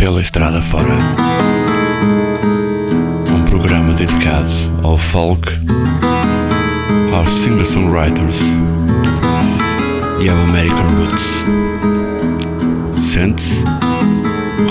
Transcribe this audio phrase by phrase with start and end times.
[0.00, 0.96] pela estrada fora.
[3.30, 4.48] Um programa dedicado
[4.82, 5.46] ao folk,
[7.14, 8.40] aos singer-songwriters
[10.22, 11.44] e ao American Roots.
[12.96, 13.62] Sente-se,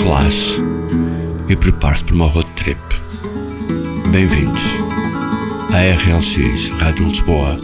[0.02, 0.60] relaxe
[1.48, 2.80] e prepare-se para uma road trip.
[4.10, 4.78] Bem-vindos
[5.72, 7.56] à RLX Rádio Lisboa.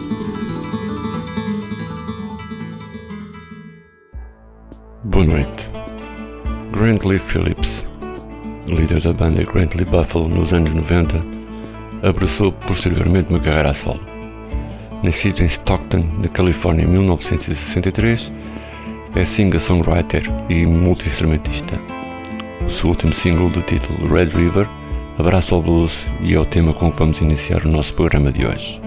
[5.03, 5.66] Boa noite.
[6.87, 7.85] Grantley Phillips,
[8.65, 11.21] líder da banda Grantley Buffalo nos anos 90,
[12.01, 13.99] abraçou posteriormente uma carreira a solo.
[15.03, 18.31] Nascido em Stockton, na Califórnia em 1963,
[19.13, 21.77] é singer-songwriter e multi-instrumentista.
[22.65, 24.65] O seu último single do título Red River
[25.17, 28.47] abraça o blues e é o tema com que vamos iniciar o nosso programa de
[28.47, 28.86] hoje.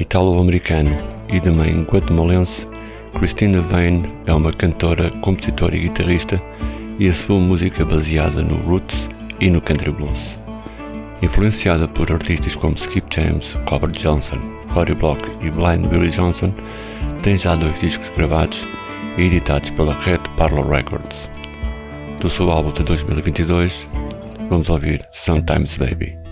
[0.00, 0.96] italo-americano
[1.28, 2.66] e de mãe guatemalense,
[3.18, 6.42] Christina Vane é uma cantora, compositora e guitarrista
[6.98, 9.08] e a sua música é baseada no roots
[9.40, 10.38] e no country blues.
[11.22, 14.38] Influenciada por artistas como Skip James, Robert Johnson,
[14.70, 16.52] Rory Block e Blind Billy Johnson,
[17.22, 18.68] tem já dois discos gravados
[19.16, 21.30] e editados pela Red Parlor Records.
[22.20, 23.88] Do seu álbum de 2022,
[24.50, 26.23] vamos ouvir Sometimes Baby.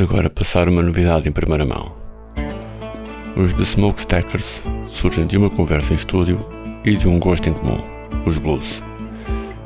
[0.00, 1.92] Vamos agora passar uma novidade em primeira mão.
[3.36, 6.38] Os The Smokestackers surgem de uma conversa em estúdio
[6.86, 7.78] e de um gosto em comum,
[8.24, 8.82] os blues.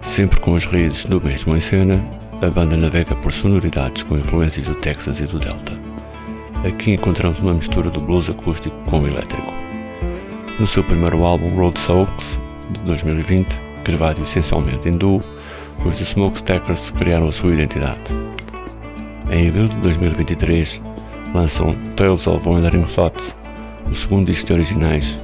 [0.03, 2.03] Sempre com as raízes no mesmo em cena,
[2.43, 5.79] a banda navega por sonoridades com influências do Texas e do Delta.
[6.67, 9.53] Aqui encontramos uma mistura do blues acústico com o elétrico.
[10.59, 12.41] No seu primeiro álbum Road Soaks,
[12.73, 15.23] de 2020, gravado essencialmente em duo,
[15.85, 18.13] os The Smokestackers criaram a sua identidade
[19.31, 20.81] em abril de 2023,
[21.35, 23.37] lançam Tales of Wandering Thoughts,
[23.91, 25.19] o segundo disco de originais,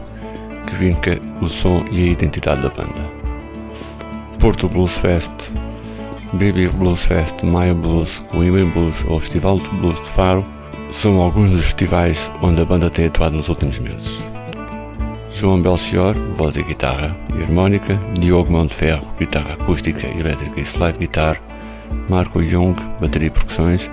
[0.67, 3.11] que vinca o som e a identidade da banda.
[4.39, 5.53] Porto Blues Fest,
[6.33, 10.45] Baby Blues Fest, Maio Blues, Women Blues ou Festival de Blues de Faro
[10.91, 14.23] são alguns dos festivais onde a banda tem atuado nos últimos meses.
[15.31, 21.41] João Belchior, voz e guitarra e harmónica, Diogo Monteferro, guitarra acústica, elétrica e slide guitar,
[22.09, 23.91] Marco Young, bateria e percussões,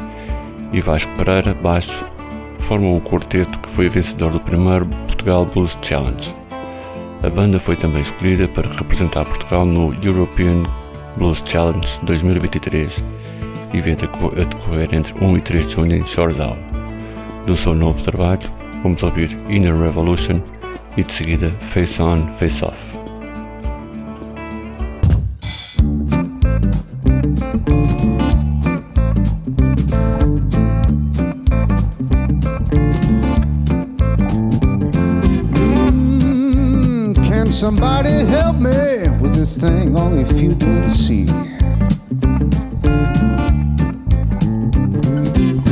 [0.74, 2.06] e Vasco Pereira, baixo,
[2.60, 6.34] formam o quarteto que foi vencedor do primeiro Portugal Blues Challenge.
[7.24, 10.63] A banda foi também escolhida para representar Portugal no European
[11.16, 13.04] Blues Challenge 2023,
[13.74, 16.58] evento a decorrer entre 1 e 3 de junho em Shoresau.
[17.46, 18.50] Do seu novo trabalho,
[18.84, 20.39] vamos ouvir Inner Revolution
[20.96, 23.06] e de seguida Face On, Face Off.
[37.67, 41.27] Somebody help me with this thing only if you can see?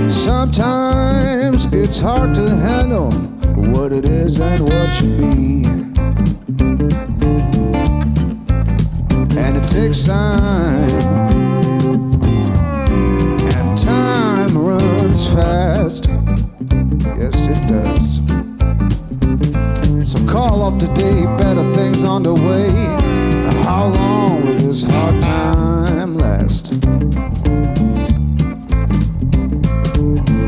[0.09, 3.13] Sometimes it's hard to handle
[3.71, 5.65] what it is and what you be.
[9.39, 11.34] And it takes time,
[22.15, 22.69] on the way.
[23.65, 26.71] How long will this hard time last?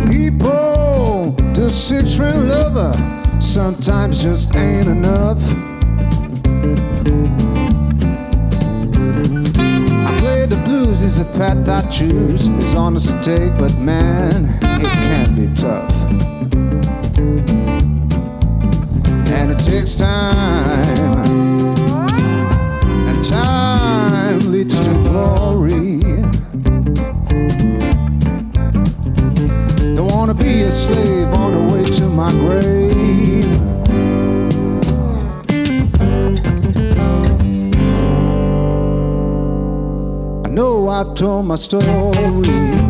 [0.10, 2.94] People, the citrus lover,
[3.42, 5.44] sometimes just ain't enough.
[10.08, 12.48] I play the blues is the path I choose.
[12.48, 14.46] It's honest to take, but man,
[14.82, 15.94] it can be tough.
[19.30, 21.47] and it takes time.
[23.24, 25.98] Time leads to glory.
[29.96, 33.46] Don't wanna be a slave on the way to my grave.
[40.46, 42.87] I know I've told my story.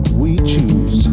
[0.00, 1.06] What we choose.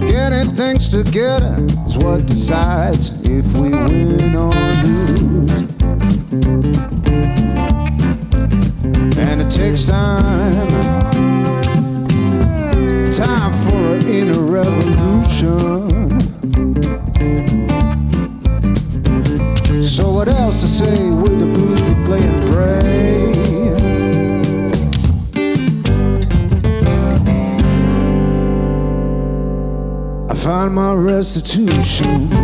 [0.00, 1.56] Getting things together
[1.86, 4.50] is what decides if we win or
[4.84, 5.52] lose.
[9.16, 10.53] And it takes time, time
[30.74, 32.43] my restitution.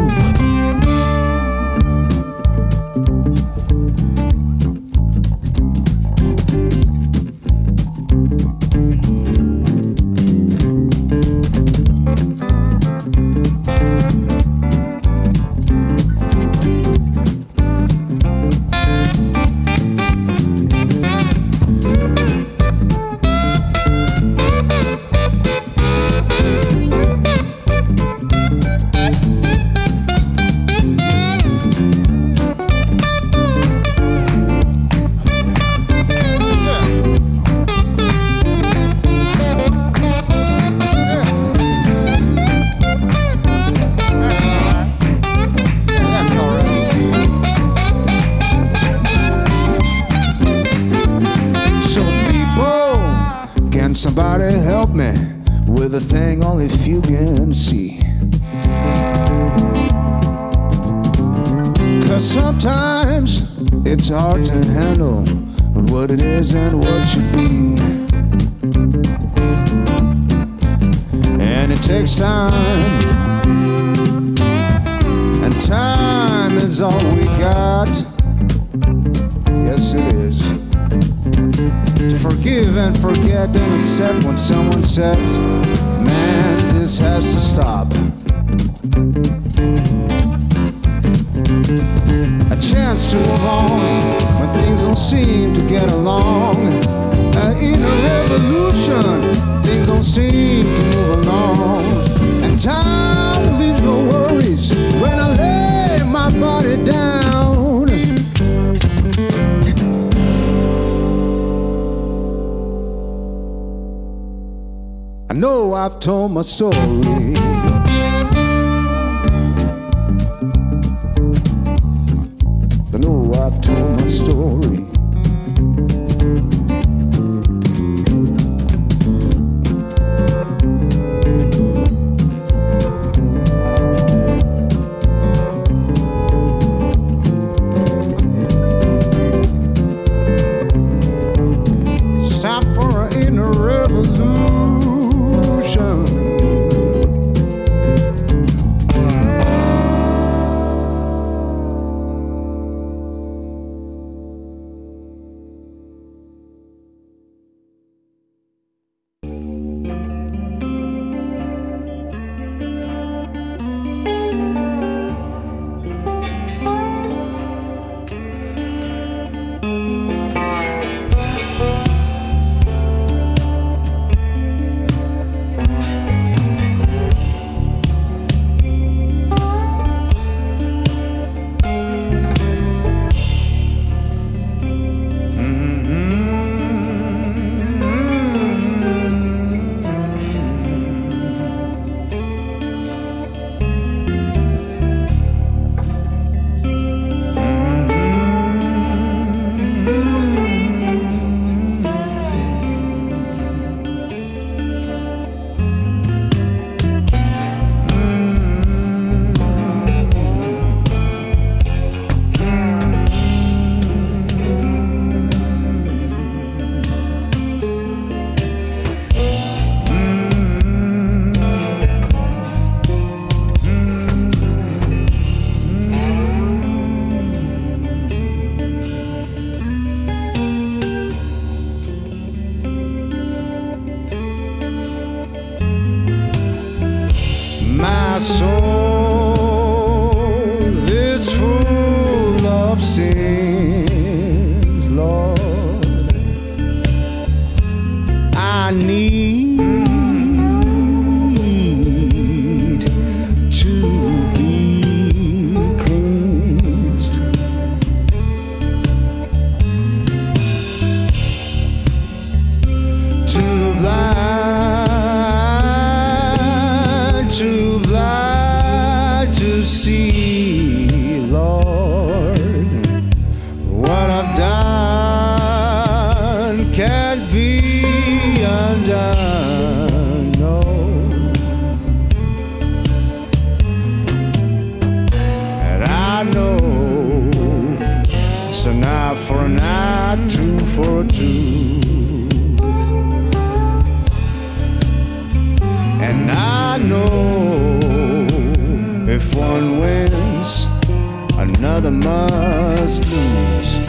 [302.04, 303.88] must lose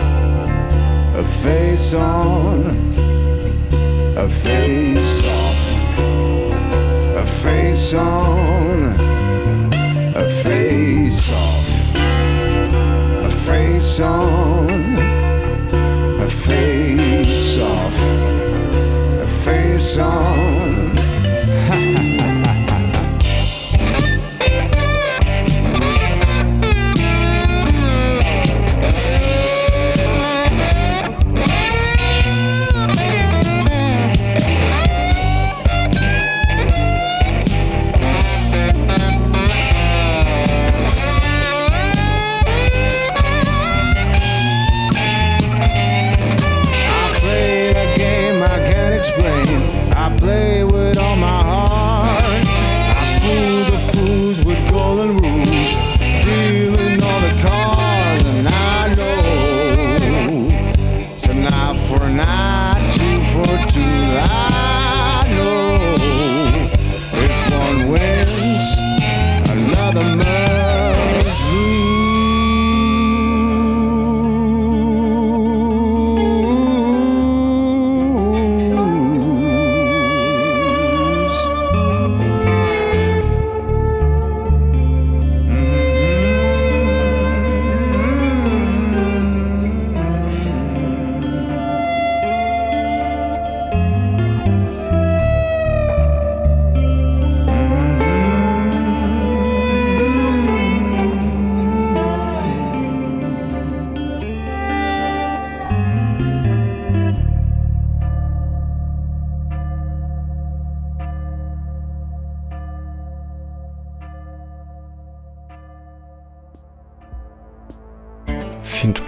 [1.15, 2.89] a face on,
[4.17, 5.97] a face off,
[7.17, 9.40] a face on.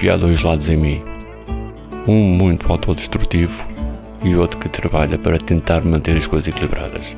[0.03, 1.01] Que há dois lados em mim.
[2.05, 3.65] Um muito autodestrutivo
[4.21, 7.15] e outro que trabalha para tentar manter as coisas equilibradas.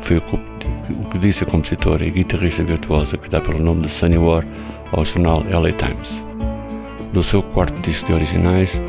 [0.00, 4.18] Foi o que disse a compositora e guitarrista virtuosa que dá pelo nome de Sunny
[4.18, 4.44] War
[4.90, 6.20] ao jornal LA Times.
[7.12, 8.82] Do seu quarto disco de originais,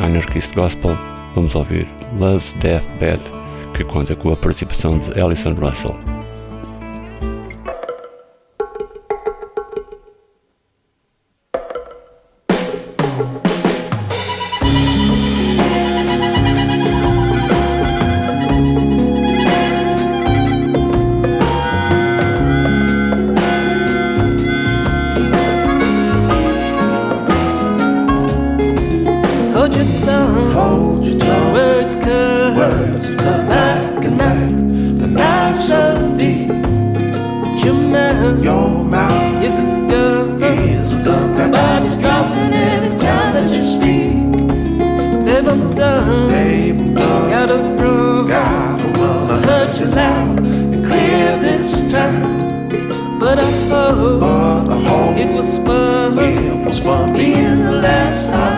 [0.00, 0.98] Anarchist Gospel,
[1.36, 1.86] vamos ouvir
[2.18, 3.22] Love's Death Bed,
[3.74, 6.15] que conta com a participação de Alison Russell.
[38.46, 39.44] your mouth.
[39.44, 40.42] It's a dove.
[40.42, 41.36] It's a dove.
[41.36, 44.22] That body's dropping every time that you speak.
[45.26, 46.28] Babe, I'm done.
[46.30, 47.30] Babe, I'm done.
[47.30, 47.56] Gotta
[49.46, 50.38] hurt you loud
[50.74, 52.22] and clear this time.
[53.18, 56.18] But I hope, but I hope it was fun.
[56.18, 58.55] It was fun being the last time.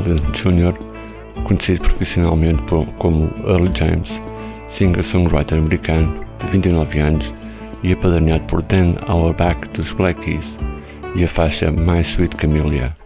[0.00, 0.74] Mullins Jr.,
[1.44, 2.62] conhecido profissionalmente
[2.98, 4.20] como Early James,
[4.68, 7.34] singer-songwriter americano de 29 anos
[7.82, 10.58] e apadrinhado por Dan Auerbach dos Black Keys,
[11.14, 12.99] e a faixa My Sweet Camellia.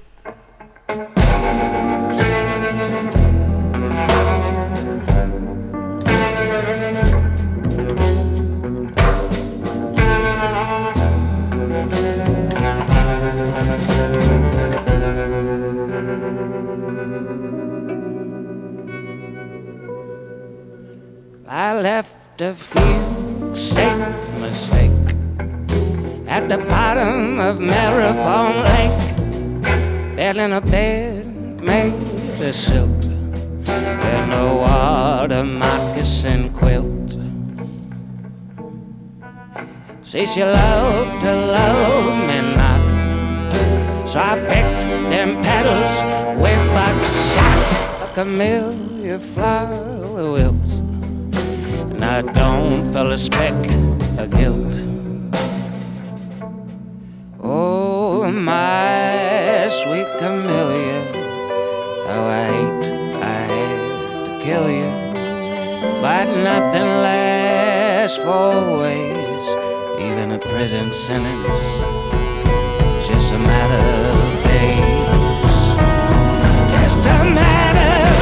[22.40, 24.90] A few state mistake
[26.26, 30.16] at the bottom of Maribon Lake.
[30.16, 31.94] Bed in a bed made
[32.40, 33.04] of silt
[33.68, 37.16] and a water moccasin quilt.
[40.02, 44.08] See, she loved to love me not.
[44.08, 45.94] So I picked them petals
[46.40, 47.66] with buckshot,
[48.02, 50.63] a camellia flower wilts
[51.94, 53.54] and I don't feel a speck
[54.18, 54.74] of guilt.
[57.40, 61.00] Oh, my sweet camellia,
[62.06, 62.86] how oh, I hate
[63.22, 63.80] I had
[64.26, 64.90] to kill you,
[66.02, 69.46] but nothing lasts for always,
[70.00, 71.62] even a prison sentence,
[73.06, 75.04] just a matter of days,
[76.72, 78.13] just a matter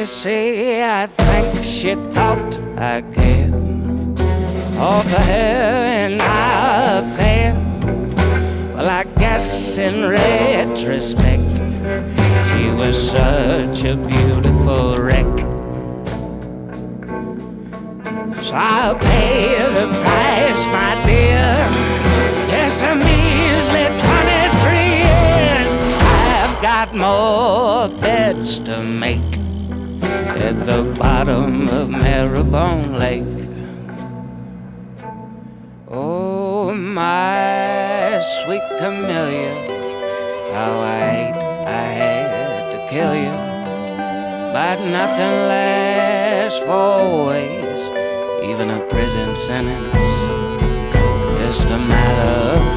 [0.00, 0.06] of.
[0.06, 2.58] You see, I think she thought
[3.12, 3.44] cared
[4.78, 7.54] offer her an affair.
[8.74, 11.58] Well, I guess in retrospect,
[12.48, 15.38] she was such a beautiful wreck.
[18.42, 21.68] So I'll pay the price, my dear.
[22.50, 25.74] Just a measly 23 years.
[26.02, 29.39] I've got more beds to make
[30.40, 33.24] at the bottom of Maribon Lake.
[35.88, 39.54] Oh, my sweet camellia,
[40.54, 43.36] how I hate I had to kill you.
[44.54, 47.78] But nothing lasts for always,
[48.50, 49.94] even a prison sentence.
[51.38, 52.69] Just a matter of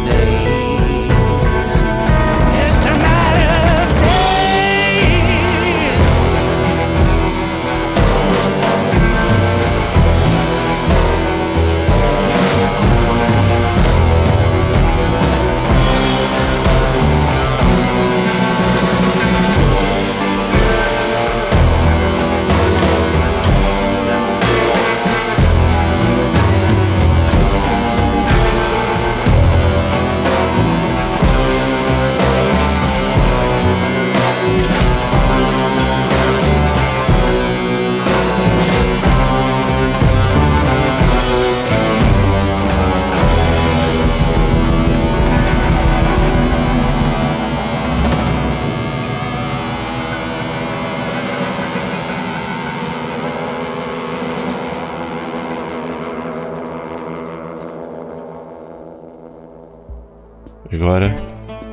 [60.94, 61.16] agora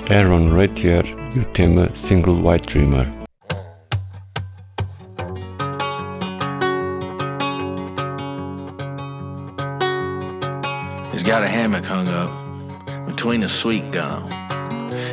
[0.09, 3.07] Aaron Raitiere e o tema Single Wide Dreamer.
[11.13, 12.31] He's got a hammock hung up
[13.07, 14.27] between a sweet gum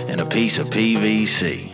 [0.08, 1.70] and a piece of PVC.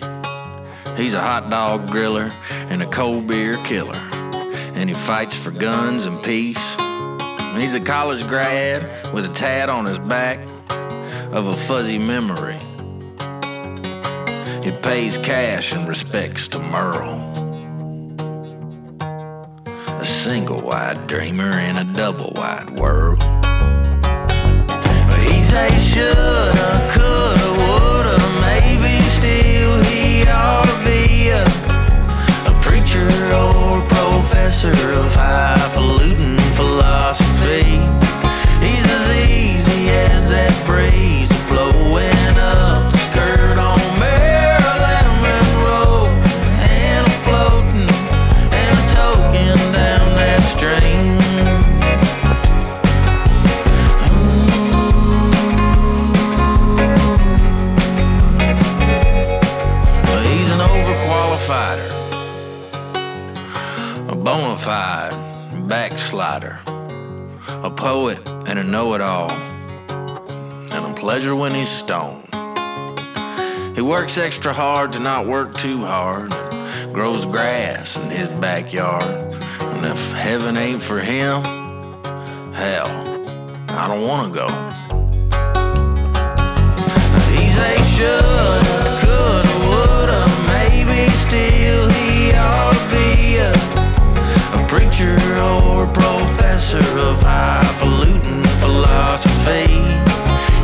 [0.97, 2.33] He's a hot dog griller
[2.69, 3.99] and a cold beer killer,
[4.73, 6.77] and he fights for guns and peace.
[7.57, 10.39] He's a college grad with a tad on his back
[11.33, 12.59] of a fuzzy memory.
[14.63, 17.19] He pays cash and respects to Merle.
[19.99, 23.23] A single wide dreamer in a double wide world.
[25.25, 31.43] He say shoulda, coulda, woulda, maybe still he ought to be a,
[32.45, 37.81] a preacher or professor of highfalutin philosophy.
[38.63, 39.72] He's as easy
[67.63, 69.31] a poet and a know it all,
[71.03, 72.23] pleasure when he's stoned.
[73.75, 79.03] He works extra hard to not work too hard, and grows grass in his backyard.
[79.59, 81.43] And if heaven ain't for him,
[82.53, 82.87] hell,
[83.67, 84.47] I don't wanna go.
[87.35, 90.21] He's a shoulda, coulda, woulda,
[90.55, 93.51] maybe still he ought to be a,
[94.55, 95.17] a preacher
[95.51, 100.12] or professor of highfalutin philosophy.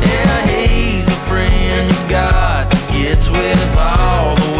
[0.02, 2.70] Yeah, he's a friend you got.
[2.92, 4.59] Gets with all the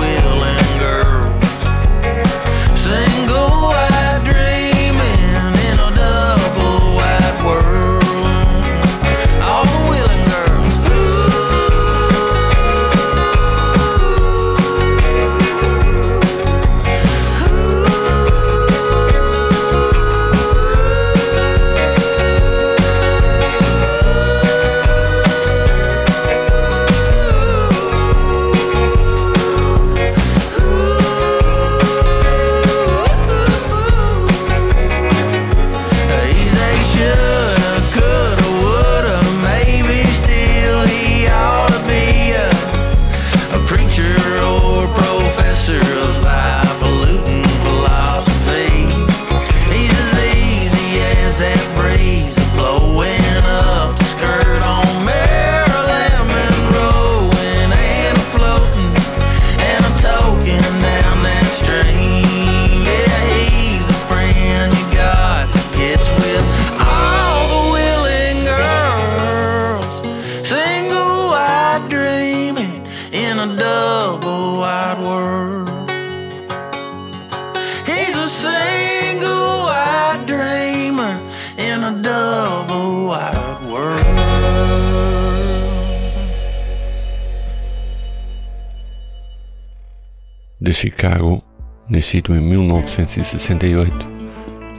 [93.10, 94.06] 1968,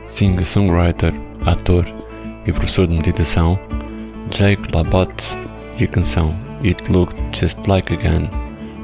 [0.06, 1.14] singer-songwriter,
[1.46, 1.86] ator
[2.46, 3.60] e professor de meditação,
[4.30, 5.38] Jake LaBotte
[5.78, 8.30] e a canção It Looked Just Like Again,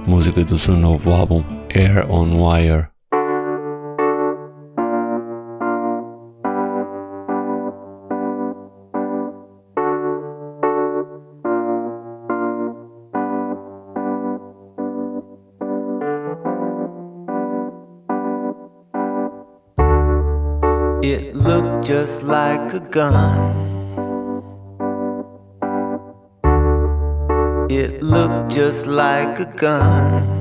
[0.05, 2.96] música do seu novo álbum Air on Wire.
[21.87, 23.55] Just like a gun.
[27.69, 30.36] It looked just like a gun.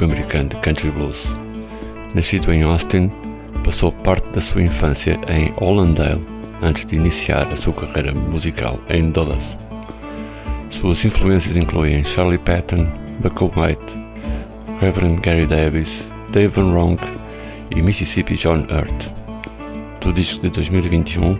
[0.00, 1.26] É um músico americano de country blues.
[2.14, 3.10] Nascido em Austin,
[3.64, 6.24] passou parte da sua infância em Hollandale
[6.62, 9.56] antes de iniciar a sua carreira musical em Dallas.
[10.70, 12.86] Suas influências incluem Charlie Patton,
[13.20, 14.00] Buckle White,
[14.80, 17.02] Reverend Gary Davis, Dave Van Ronk
[17.70, 19.12] e Mississippi John Hurt.
[20.00, 21.38] Do disco de 2021,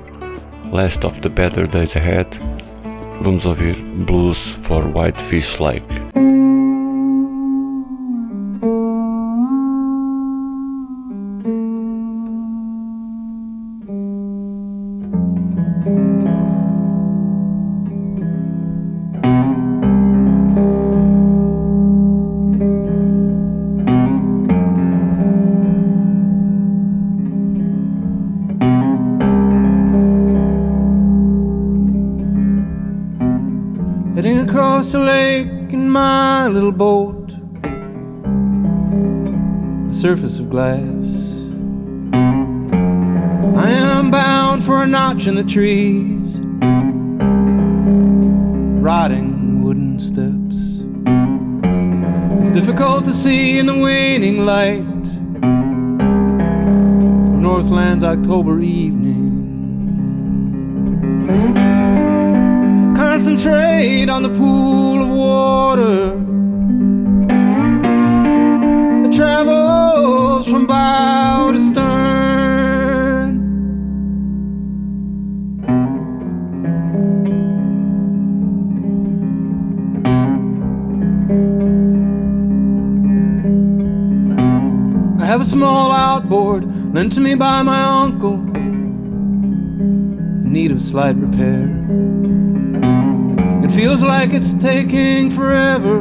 [0.73, 2.29] Last of the Better Days Ahead,
[3.23, 5.99] vamos ouvir Blues for White Fish Lake.
[40.51, 41.07] Glass.
[43.57, 46.40] I am bound for a notch in the trees,
[48.82, 50.57] rotting wooden steps.
[52.42, 54.82] It's difficult to see in the waning light
[57.40, 58.99] Northland's October evening.
[70.51, 73.38] From bow to stern.
[85.20, 91.14] I have a small outboard lent to me by my uncle, in need of slight
[91.14, 91.70] repair.
[93.62, 96.01] It feels like it's taking forever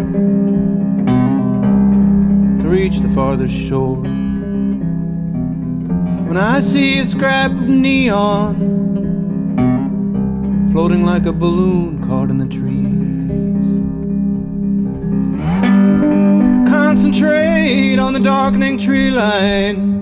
[2.62, 4.02] to reach the farthest shore.
[6.30, 8.54] When I see a scrap of neon
[10.72, 13.66] floating like a balloon caught in the trees,
[16.70, 19.98] concentrate on the darkening tree line.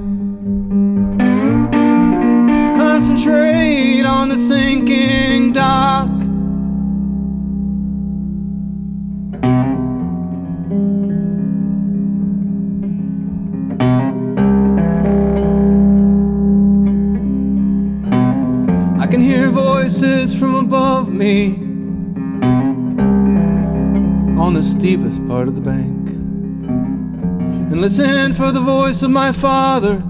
[2.77, 6.16] Concentrate on the sinking dock.
[21.17, 21.55] Me
[24.39, 26.09] on the steepest part of the bank.
[27.71, 30.03] And listen for the voice of my father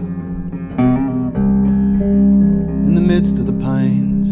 [2.85, 4.27] in the midst of the pines.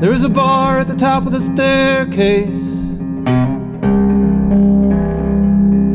[0.00, 2.66] There is a bar at the top of the staircase,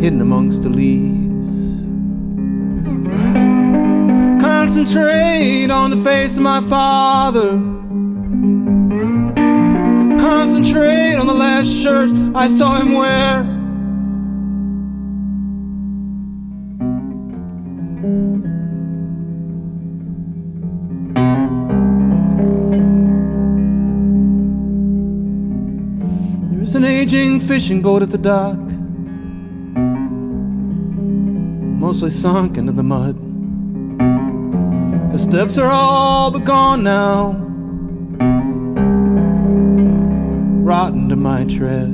[0.01, 1.81] hidden amongst the leaves.
[4.41, 7.70] Concentrate on the face of my father
[10.53, 13.43] concentrate on the last shirt I saw him wear.
[26.57, 28.59] There's an aging fishing boat at the dock,
[31.79, 33.15] mostly sunk into the mud.
[35.13, 37.50] The steps are all but gone now.
[40.71, 41.89] rotten to my tread.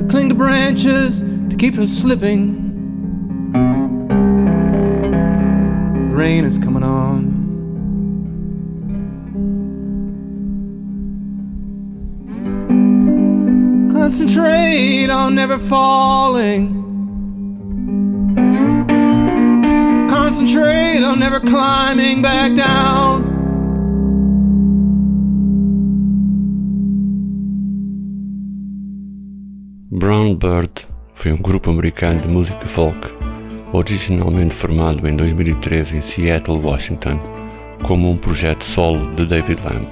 [0.00, 3.52] I cling to branches to keep from slipping.
[6.08, 7.36] The rain is coming on.
[13.92, 16.64] Concentrate on never falling.
[20.08, 23.27] Concentrate on never climbing back down.
[29.98, 33.12] Brown Bird foi um grupo americano de música folk,
[33.72, 37.18] originalmente formado em 2013 em Seattle, Washington,
[37.82, 39.88] como um projeto solo de David Lamb.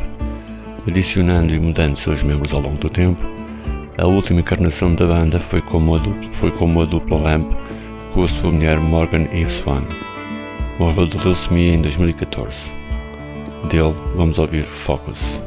[0.86, 3.20] Adicionando e mudando seus membros ao longo do tempo,
[3.98, 7.56] a última encarnação da banda foi como a, dupla, foi como a dupla Lamb
[8.14, 9.44] com a sua mulher Morgan E.
[9.48, 9.82] Swan.
[10.78, 12.70] Morreu de leucemia em 2014.
[13.68, 15.42] Dele vamos ouvir Focus.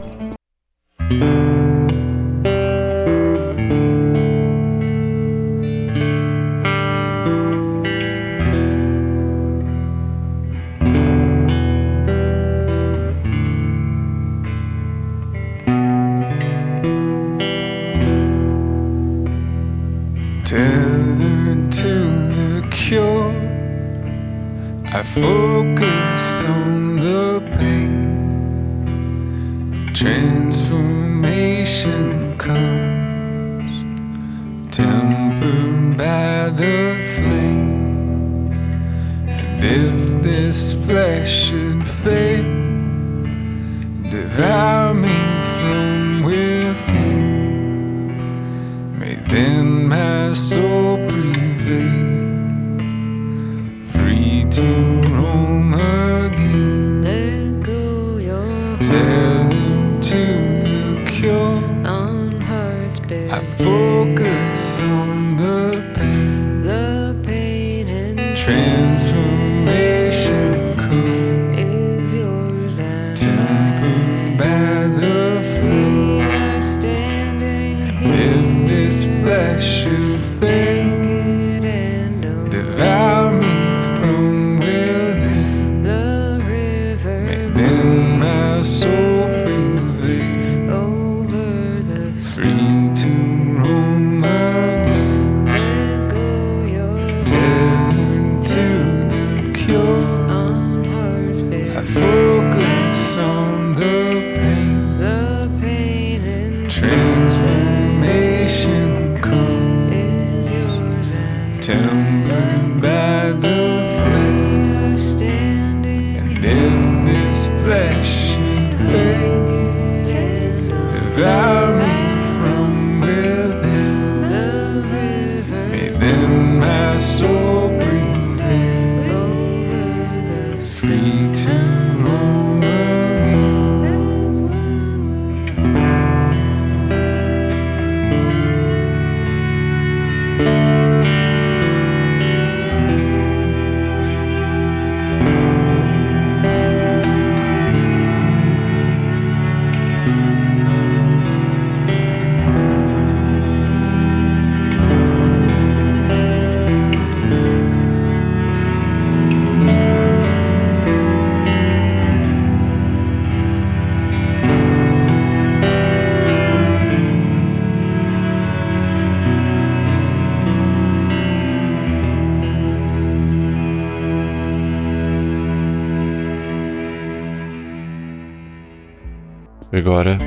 [179.80, 180.18] Agora,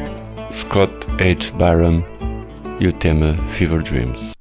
[0.50, 1.52] Scott H.
[1.58, 2.02] Barham
[2.80, 4.32] e o tema Fever Dreams.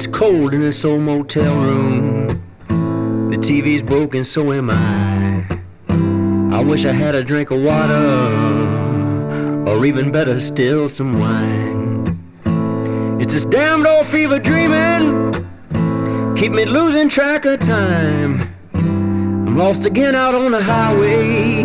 [0.00, 2.26] It's cold in this old motel room.
[3.30, 5.44] The TV's broken, so am I.
[6.56, 8.06] I wish I had a drink of water,
[9.70, 12.18] or even better still, some wine.
[13.20, 15.34] It's this damned old fever dreaming,
[16.34, 18.40] keep me losing track of time.
[18.72, 21.64] I'm lost again out on the highway,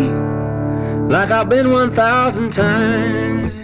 [1.08, 3.58] like I've been 1,000 times.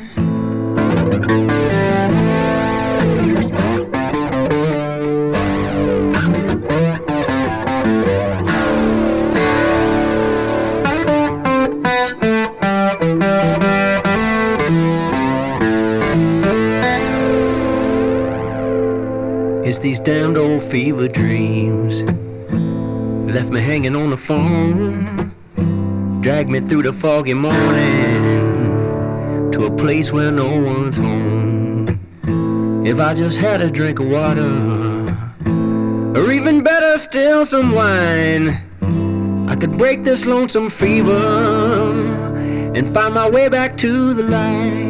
[20.05, 22.03] Damned old fever dreams
[23.33, 25.33] left me hanging on the phone,
[26.21, 28.73] dragged me through the foggy morning
[29.53, 32.01] to a place where no one's home.
[32.85, 34.43] If I just had a drink of water,
[36.17, 38.61] or even better still, some wine,
[39.49, 41.93] I could break this lonesome fever
[42.75, 44.82] and find my way back to the light.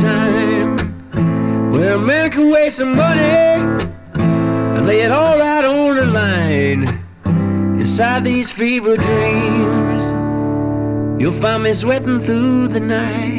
[0.00, 0.76] Time
[1.72, 3.82] where a man can waste some money
[4.14, 6.86] and lay it all out on the line.
[7.80, 10.04] Inside these fever dreams,
[11.20, 13.37] you'll find me sweating through the night.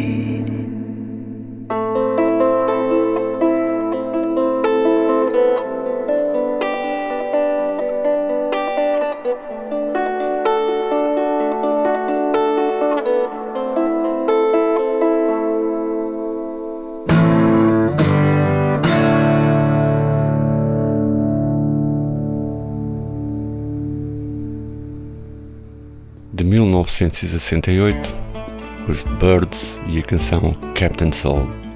[27.09, 28.15] 1968,
[28.87, 31.68] os Birds e a canção Captain Soul.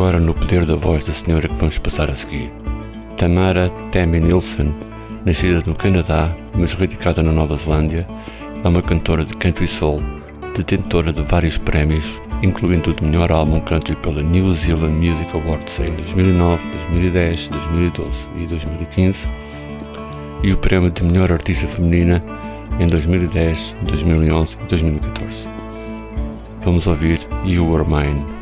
[0.00, 2.50] Agora no poder da voz da senhora que vamos passar a seguir.
[3.18, 4.74] Tamara Tammy Nielsen,
[5.26, 8.06] nascida no Canadá, mas radicada na Nova Zelândia,
[8.64, 10.00] é uma cantora de country soul,
[10.56, 15.78] detentora de vários prémios, incluindo o de melhor álbum country pela New Zealand Music Awards
[15.80, 19.28] em 2009, 2010, 2012 e 2015,
[20.42, 22.24] e o prémio de melhor artista feminina
[22.78, 25.48] em 2010, 2011 e 2014.
[26.64, 28.39] Vamos ouvir You Were Mine.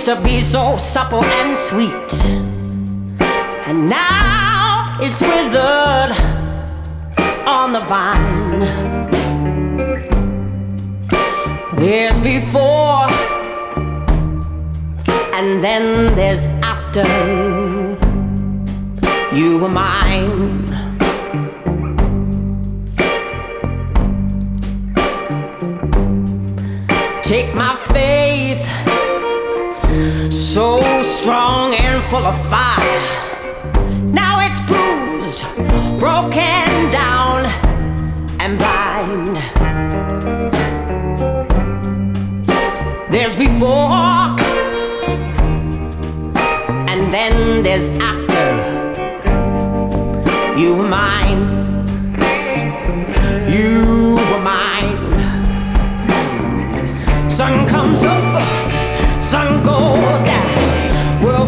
[0.00, 2.12] Used to be so supple and sweet.
[3.66, 6.16] And now it's withered
[7.46, 8.60] on the vine.
[11.76, 13.10] There's before,
[15.34, 17.04] and then there's after.
[19.36, 20.69] You were mine.
[32.10, 33.02] Full of fire.
[34.02, 35.44] Now it's bruised,
[36.00, 37.46] broken down,
[38.40, 39.36] and blind.
[43.12, 43.92] There's before,
[46.90, 48.46] and then there's after.
[50.58, 51.42] You were mine.
[53.48, 54.98] You were mine.
[57.30, 58.42] Sun comes up,
[59.22, 60.59] sun goes down.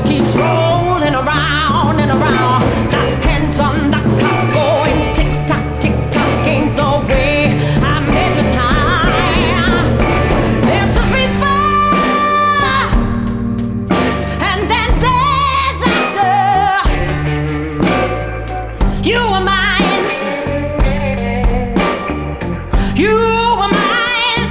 [0.07, 2.62] Keeps rolling around and around.
[2.90, 6.46] The hands on the clock going tick tock, tick tock.
[6.46, 9.96] Ain't the way I measure time.
[10.68, 12.84] This is before,
[14.48, 16.34] and then there's after.
[19.09, 20.05] You were mine.
[22.96, 23.14] You
[23.61, 24.42] were mine.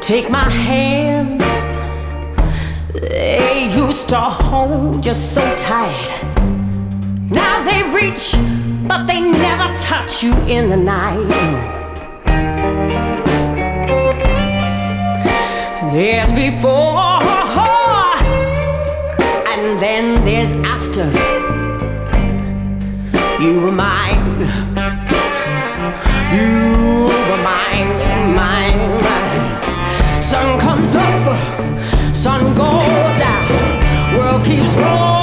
[0.00, 1.41] Take my hands.
[3.02, 6.22] They used to hold you so tight.
[7.30, 8.34] Now they reach,
[8.86, 11.26] but they never touch you in the night.
[15.92, 17.20] There's before,
[19.52, 21.10] and then there's after.
[23.42, 24.46] You were mine.
[26.32, 27.90] You were mine,
[28.34, 30.22] mine, mine.
[30.22, 31.24] Sun comes up,
[32.22, 34.14] sun goes down.
[34.14, 35.21] World keeps rolling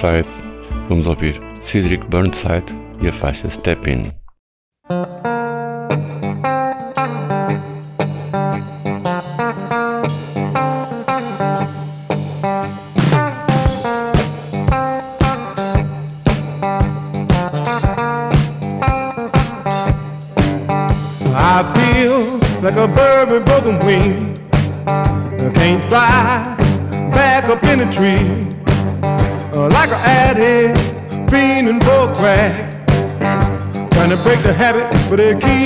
[0.00, 0.24] Burnside,
[0.88, 2.64] vamos ouvir Cedric Burnside
[3.02, 4.10] e a faixa Step In.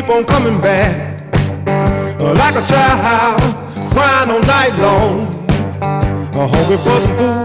[0.05, 1.21] Keep on coming back.
[2.21, 3.41] Like a child,
[3.93, 5.47] crying all night long.
[6.35, 7.44] Hungry for some food,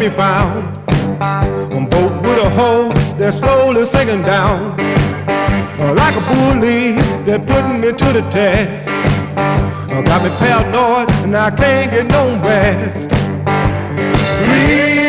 [0.00, 0.76] can be found.
[1.74, 4.76] On boat with a hole, they're slowly sinking down.
[5.96, 6.92] Like a bully
[7.24, 8.86] they're putting me to the test.
[10.06, 13.10] Got me paranoid, and I can't get no rest.
[14.44, 14.99] Please.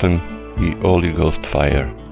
[0.00, 0.18] often
[0.56, 2.09] the Holy Ghost fire.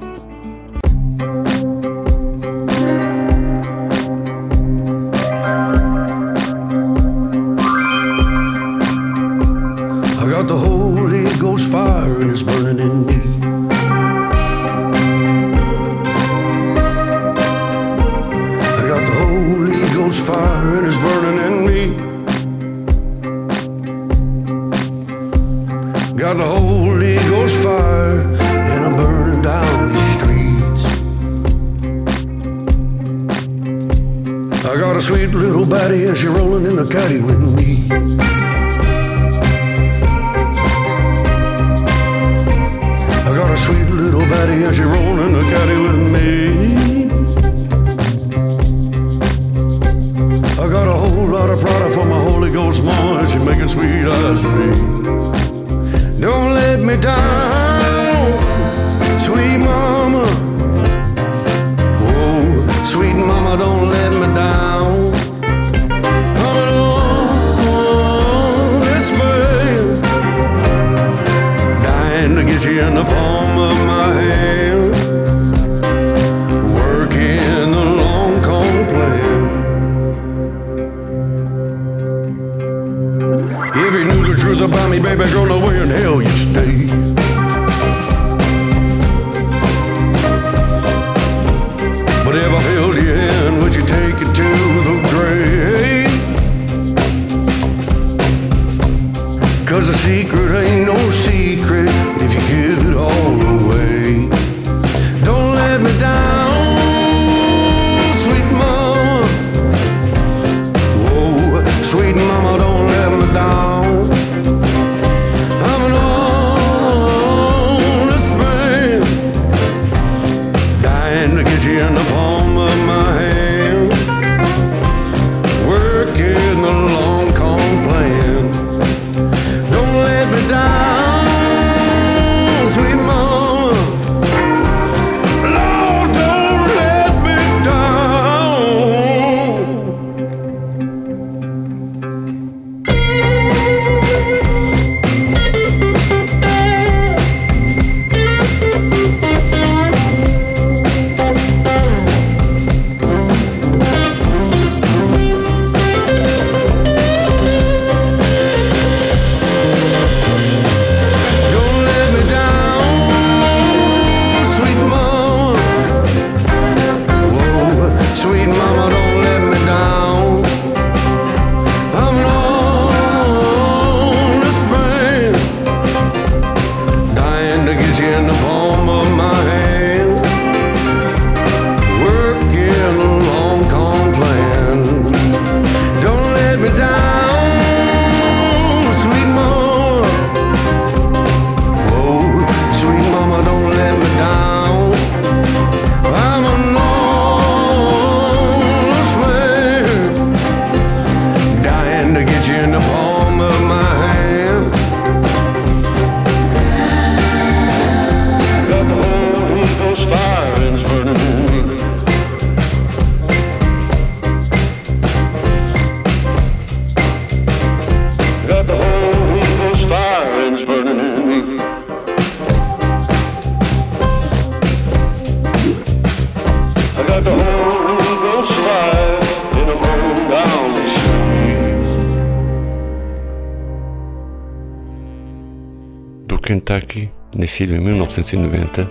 [237.61, 238.89] Em 1990,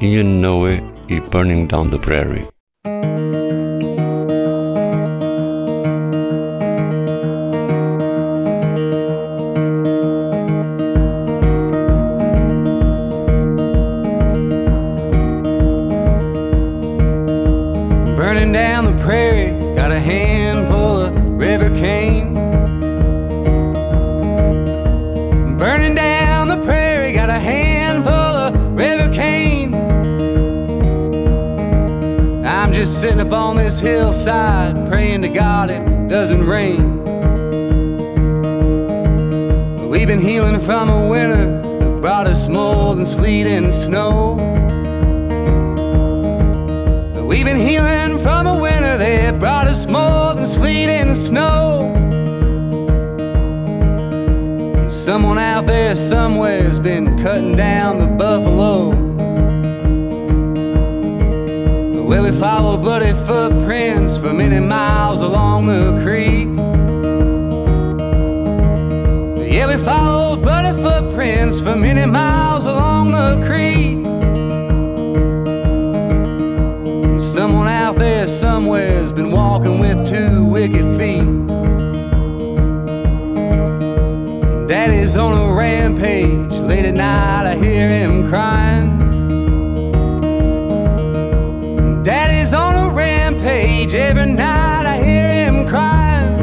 [0.00, 2.46] Ian Noe e Burning Down the Prairie.
[33.06, 37.04] Sitting up on this hillside, praying to God it doesn't rain.
[39.88, 44.34] We've been healing from a winter that brought us more than sleet and snow.
[47.28, 51.92] We've been healing from a winter that brought us more than sleet and snow.
[54.90, 58.95] Someone out there somewhere's been cutting down the buffalo.
[62.16, 66.48] Where we followed bloody footprints for many miles along the creek.
[69.52, 74.02] Yeah, we followed bloody footprints for many miles along the creek.
[77.20, 81.28] Someone out there somewhere's been walking with two wicked feet.
[84.66, 86.54] Daddy's on a rampage.
[86.60, 88.95] Late at night, I hear him crying.
[93.46, 93.94] Rampage.
[93.94, 96.34] Every night, I hear him crying.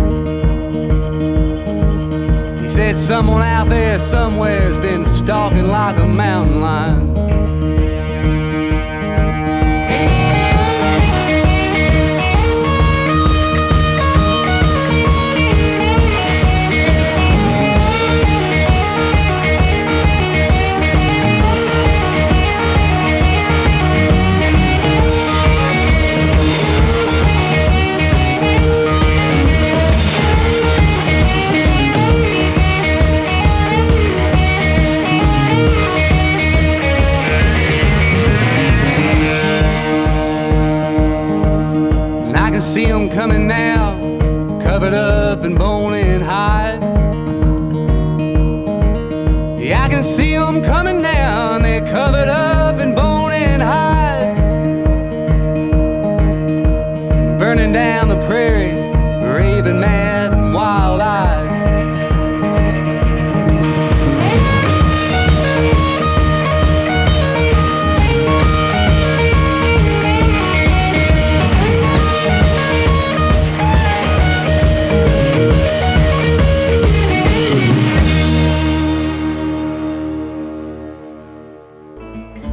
[2.62, 7.03] He said, Someone out there somewhere's been stalking like a mountain lion.
[43.14, 43.96] Coming now,
[44.64, 45.83] covered up in bone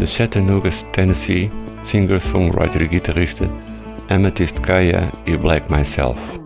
[0.01, 1.51] de Chattanooga, Tennessee
[1.83, 3.49] singer-songwriter-gitariste
[4.09, 6.40] Amethyst Kaya You Black Myself.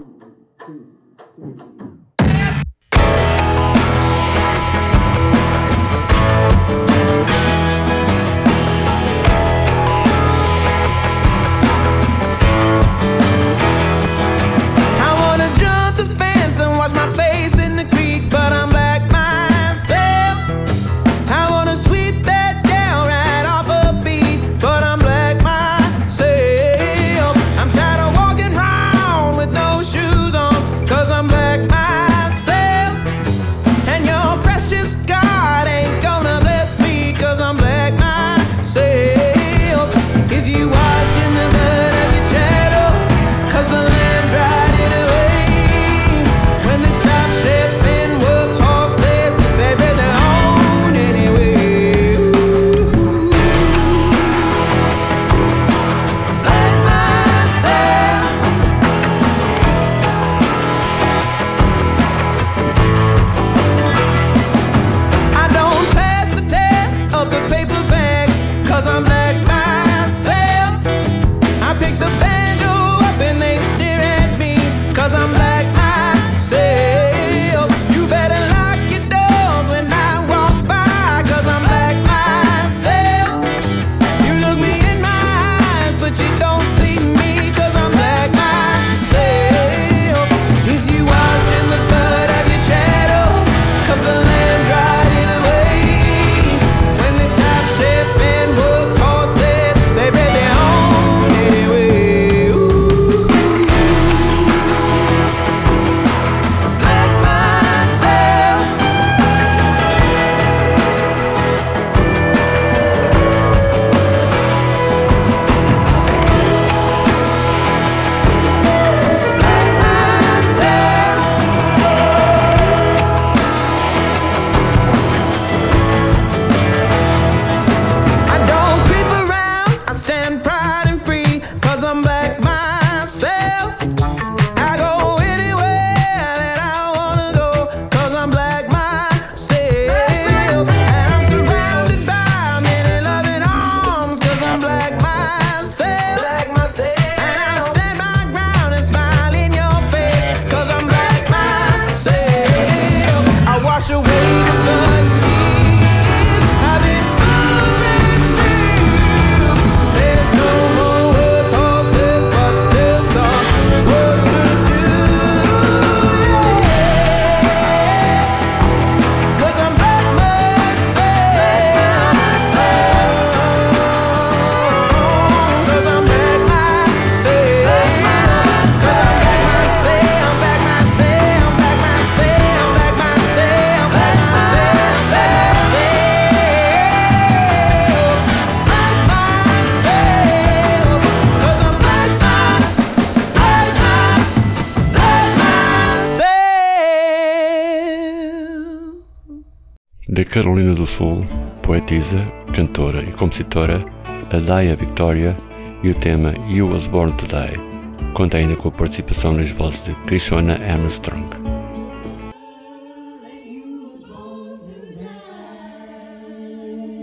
[200.35, 201.25] Carolina do Sul,
[201.63, 203.85] poetisa, cantora e compositora
[204.33, 205.37] Adia Victoria
[205.81, 209.85] e o tema You Was Born to Die conta ainda com a participação nas vozes
[209.85, 211.25] de Krishona Armstrong.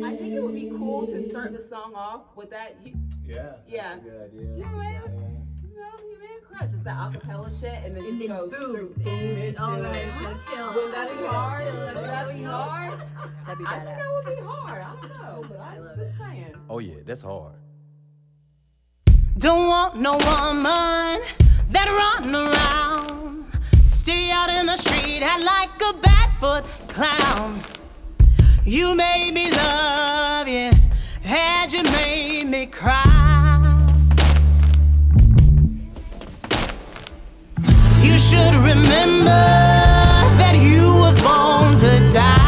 [0.04, 2.76] I think it would be cool to start the song off with that.
[2.84, 2.92] You,
[3.26, 3.56] Yeah.
[3.66, 3.96] yeah.
[3.96, 4.58] Good idea.
[4.58, 5.02] Yeah, man.
[5.64, 6.70] You know, you man, crap.
[6.70, 9.64] Just that acapella shit, and then just goes through boom into.
[9.64, 9.96] Oh, nice.
[10.22, 10.92] Now chill.
[13.52, 14.82] That'd be I think that would be hard.
[14.82, 16.56] I don't know, but I'm just saying.
[16.70, 17.56] Oh yeah, that's hard.
[19.38, 21.22] Don't want no woman
[21.70, 23.52] that run around.
[23.82, 27.62] Stay out in the street, act like a barefoot clown.
[28.64, 30.72] You made me love you,
[31.26, 33.04] and you made me cry.
[38.02, 39.44] You should remember
[40.40, 42.41] that you was born to die.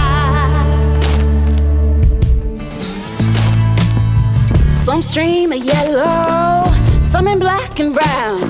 [4.83, 6.69] Some stream of yellow,
[7.03, 8.43] some in black and brown.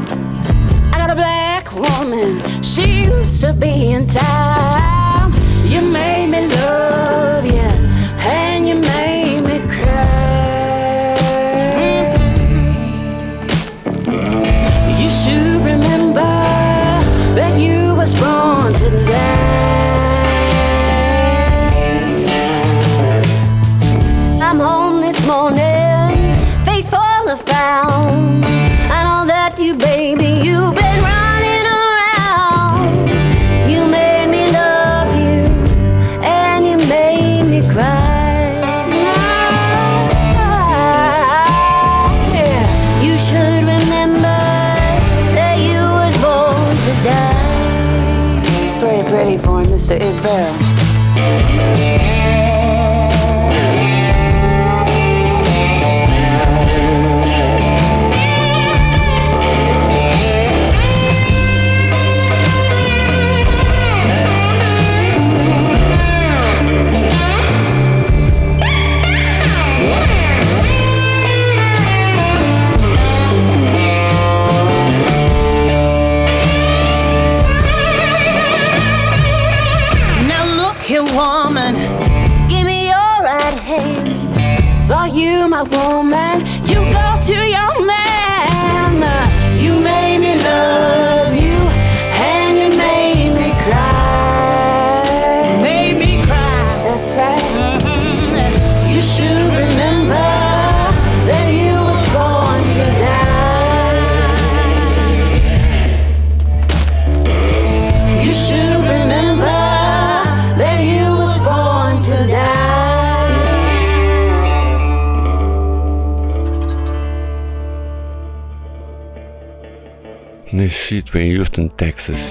[0.91, 5.31] I got a black woman, she used to be in town.
[5.67, 7.32] You made me love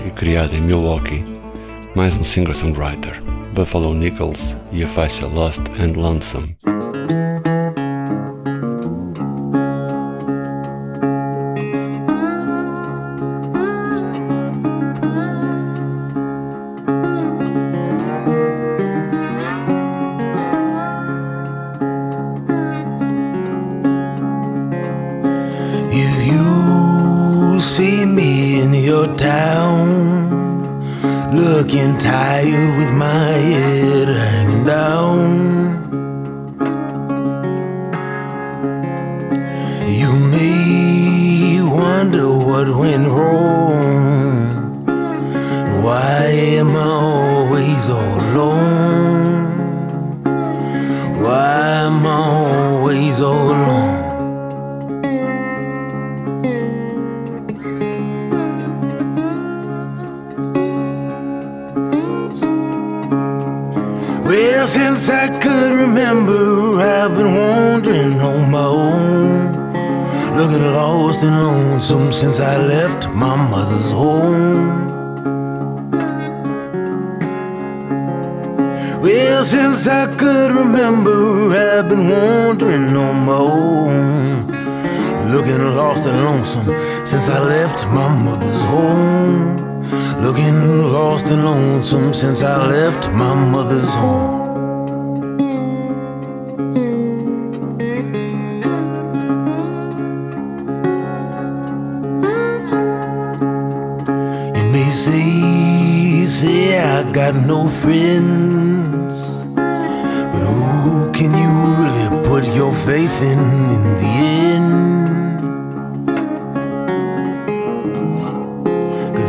[0.06, 1.24] e criado em Milwaukee,
[1.94, 3.22] mais um singer-songwriter,
[3.54, 6.56] Buffalo Nichols e a faixa Lost and Lonesome.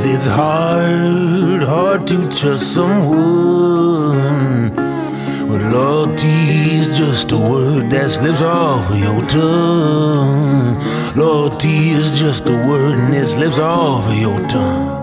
[0.03, 4.75] Cause it's hard, hard to trust someone.
[4.75, 11.15] But loyalty is just a word that slips off of your tongue.
[11.15, 15.02] Loyalty is just a word and it slips off of your tongue.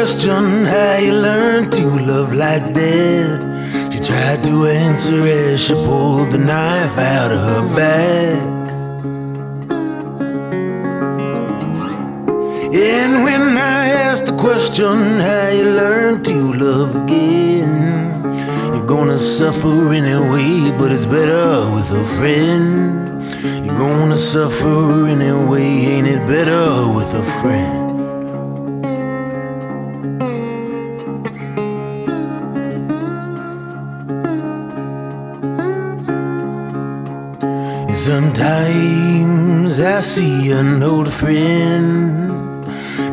[0.00, 3.92] Question how you learned to love like that.
[3.92, 8.68] She tried to answer as she pulled the knife out of her back.
[12.72, 18.24] And when I asked the question how you learned to love again,
[18.72, 23.20] you're gonna suffer anyway, but it's better with a friend.
[23.66, 27.79] You're gonna suffer anyway, ain't it better with a friend?
[38.10, 42.64] Sometimes I see an old friend,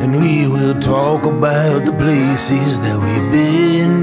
[0.02, 3.94] and we will talk about the places that we've been.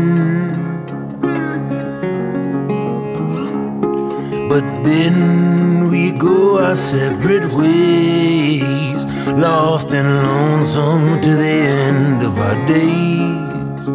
[4.47, 9.05] But then we go our separate ways,
[9.35, 11.55] lost and lonesome to the
[11.89, 13.87] end of our days.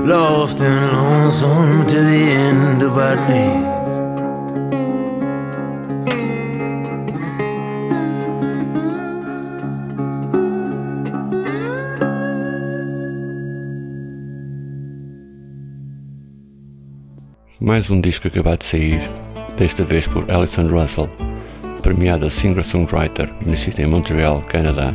[0.00, 3.75] Lost and lonesome to the end of our days.
[17.76, 19.02] Mais um disco acabado de sair,
[19.58, 21.10] desta vez por Alison Russell,
[21.82, 24.94] premiada singer-songwriter nascida em Montreal, Canadá,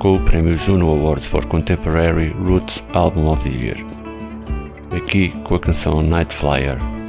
[0.00, 3.86] com o prémio Juno Awards for Contemporary Roots Album of the Year.
[4.90, 6.99] Aqui com a canção Night Flyer.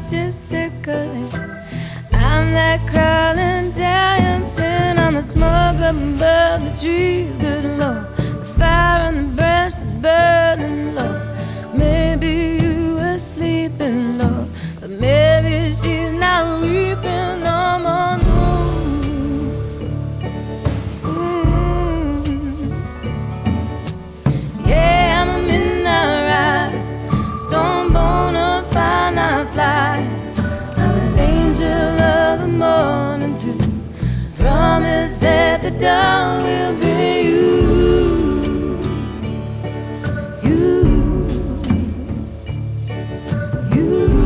[0.00, 1.30] 14 vultures circling.
[2.12, 7.36] I'm that crawling down thin on the smoke up above the trees.
[7.36, 8.09] Good Lord,
[35.80, 38.80] the dawn will bring you.
[40.42, 40.66] You.
[43.74, 44.20] You.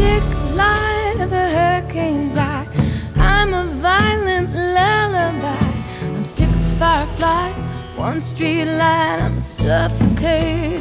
[0.00, 0.24] frantic
[0.54, 2.66] light of a hurricane's eye.
[3.16, 5.58] I'm a violent lullaby.
[6.16, 7.62] I'm six fireflies,
[7.96, 9.20] one street light.
[9.20, 10.79] I'm suffocating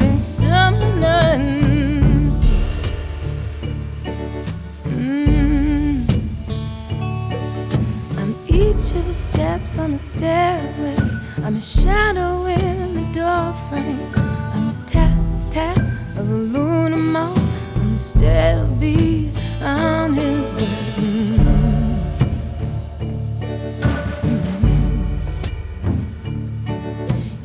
[9.40, 10.98] steps on the stairway.
[11.46, 14.12] I'm a shadow in the doorframe.
[14.54, 15.18] I'm the tap
[15.50, 15.78] tap
[16.18, 17.38] of a lunar moth
[17.78, 20.66] on the stair beat on his bed.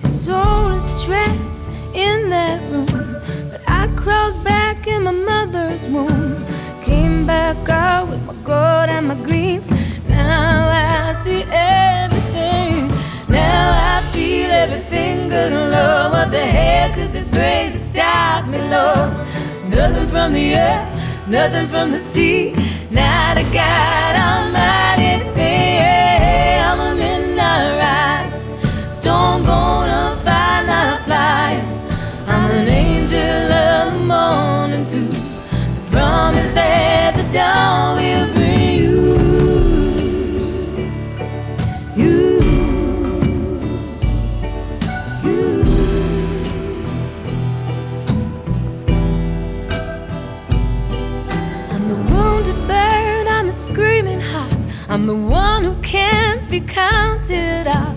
[0.01, 1.65] His soul is trapped
[1.95, 3.23] in that room,
[3.53, 6.45] but I crawled back in my mother's womb.
[6.83, 8.14] Came back out
[20.15, 22.53] from the earth, nothing from the sea.
[22.89, 26.61] Not a God Almighty thing.
[26.63, 31.65] I'm a midnight ride, stone bone on fire, not flying.
[32.29, 35.09] I'm an angel of the morning too.
[35.79, 38.24] The promise that the dawn will
[56.75, 57.97] counted out.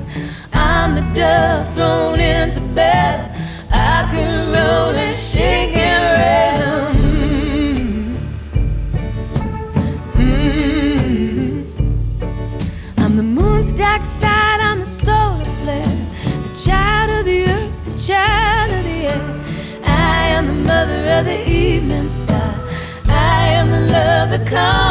[0.54, 3.16] I'm the dove thrown into bed.
[3.72, 7.02] I can roll and shake and rattle.
[10.14, 11.66] Mm.
[13.00, 15.98] I'm the moon's dark side, I'm the solar flare.
[16.48, 19.28] The child of the earth, the child of the air.
[19.86, 22.54] I am the mother of the evening star.
[23.08, 24.87] I am the love that conquers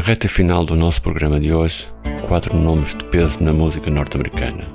[0.00, 1.86] Na reta final do nosso programa de hoje,
[2.26, 4.66] quatro nomes de peso na música norte-americana.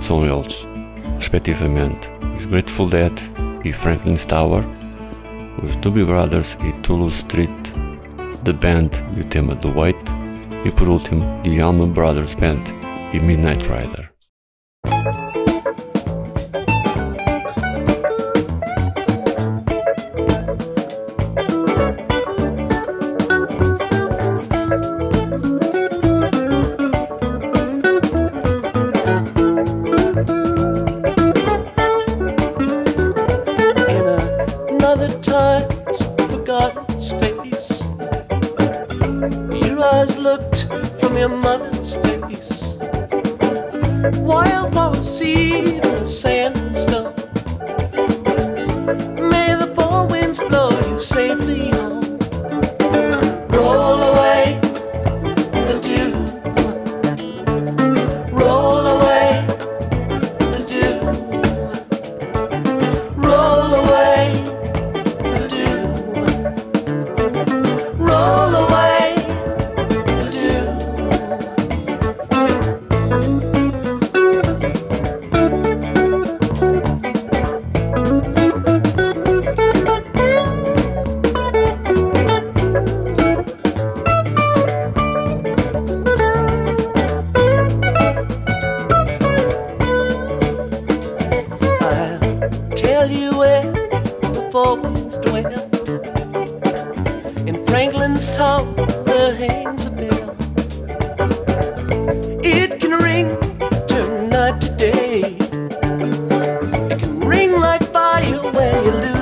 [0.00, 0.66] São eles,
[1.14, 3.12] respectivamente, os Grateful Dead
[3.64, 4.64] e Franklin's Tower,
[5.62, 7.52] os Doobie Brothers e Toulouse Street,
[8.42, 10.10] The Band e o tema The White,
[10.64, 12.64] e por último, The Allman Brothers Band
[13.12, 14.11] e Midnight Rider.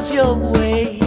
[0.09, 1.00] Your way.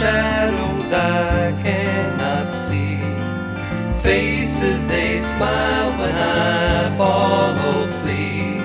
[0.00, 2.96] Shadows I cannot see.
[4.02, 8.62] Faces they smile when I follow flee.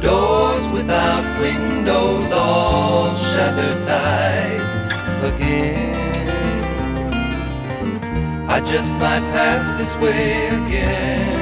[0.00, 4.62] Doors without windows all shattered tight
[5.30, 5.90] again.
[8.48, 11.38] I just might pass this way again.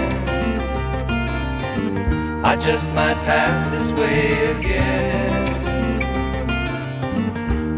[2.42, 5.09] I just might pass this way again.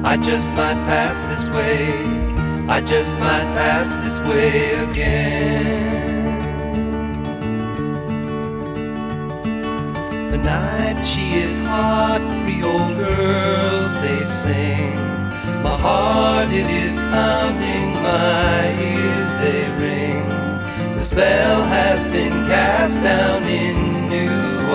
[0.05, 1.87] I just might pass this way.
[2.69, 6.41] I just might pass this way again.
[10.33, 14.95] The night she is hot, Creole girls they sing.
[15.63, 20.27] My heart it is pounding, my ears they ring.
[20.97, 24.31] The spell has been cast down in New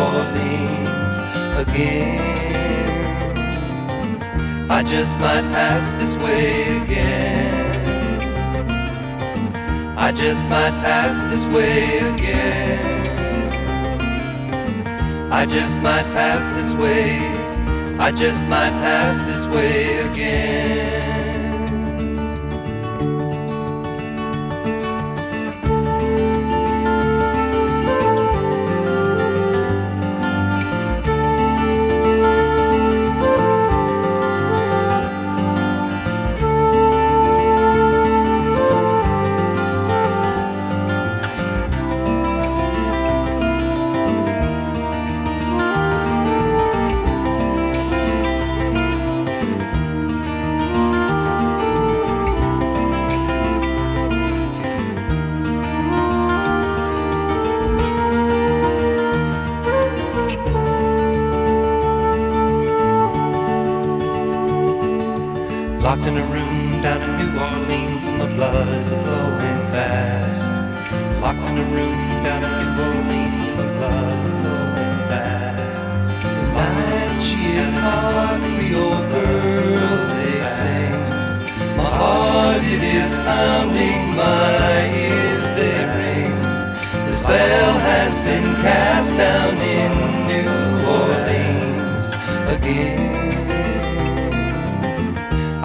[0.08, 1.18] Orleans
[1.68, 2.37] again.
[4.70, 7.56] I just might pass this way again.
[9.98, 12.98] I just might pass this way again.
[15.32, 17.18] I just might pass this way.
[17.98, 20.97] I just might pass this way again.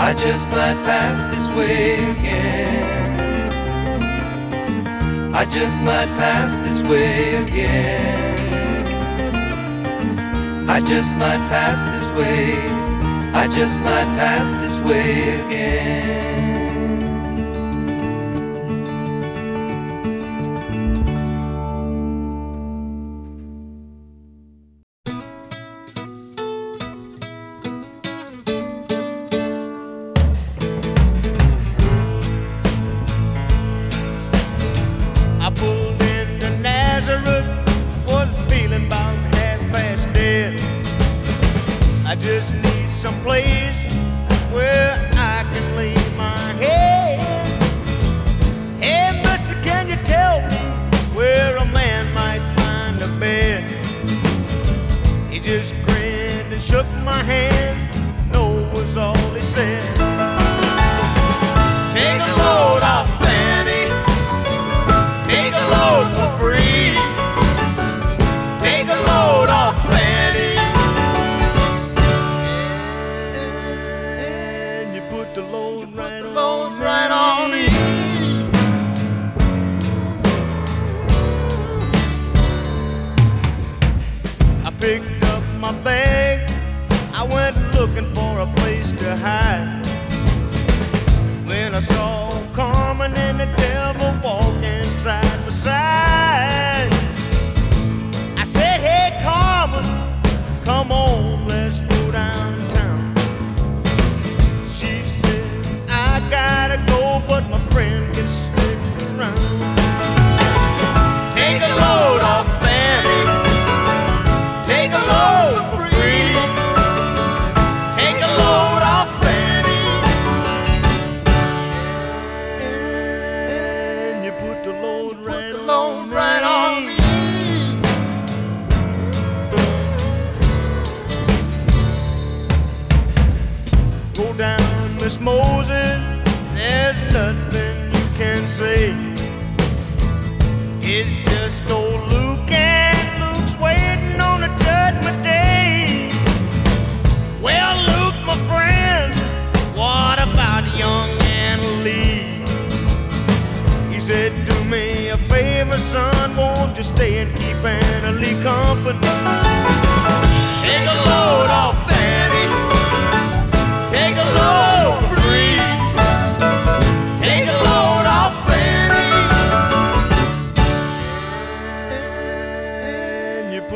[0.05, 2.83] I just might pass this way again.
[5.33, 8.19] I just might pass this way again.
[10.69, 12.57] I just might pass this way.
[13.33, 16.42] I just might pass this way again.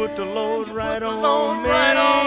[0.06, 1.68] put the load right on me.
[1.68, 2.25] Right on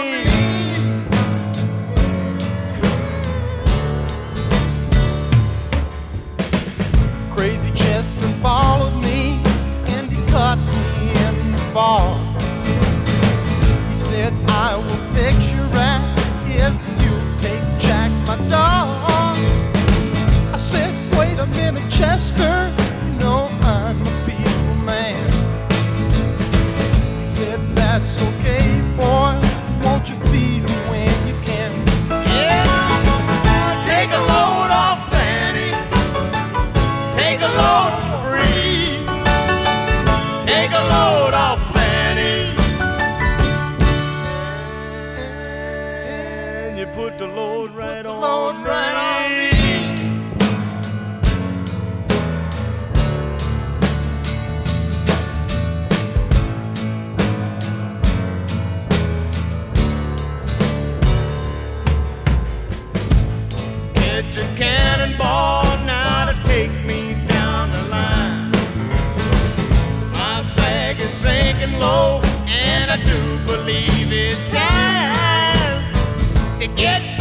[72.92, 75.94] And I do believe it's time
[76.58, 77.19] to get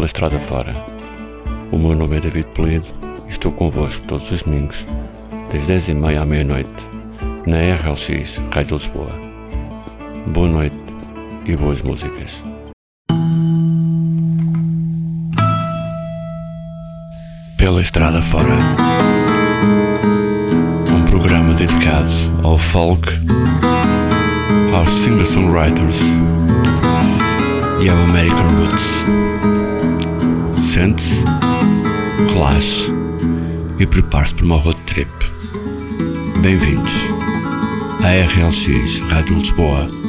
[0.00, 0.74] pela estrada fora.
[1.70, 2.88] O meu nome é David Polido
[3.26, 4.86] e estou convosco todos os domingos,
[5.52, 6.70] das 10h30 à meia-noite,
[7.46, 9.10] na RLX Rádio Lisboa.
[10.28, 10.78] Boa noite
[11.44, 12.42] e boas músicas.
[17.58, 18.56] Pela estrada fora.
[20.90, 22.08] Um programa dedicado
[22.42, 23.06] ao folk,
[24.74, 26.00] aos singer-songwriters
[27.82, 29.29] e ao American Roots.
[30.72, 31.24] Sente-se,
[32.32, 32.92] relaxe
[33.80, 35.10] e prepare-se para uma road trip.
[36.42, 37.08] Bem-vindos
[38.04, 39.99] à RLX Rádio Lisboa